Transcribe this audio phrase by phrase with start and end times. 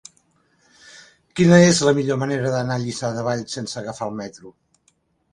[1.39, 4.53] Quina és la millor manera d'anar a Lliçà de Vall sense agafar el metro?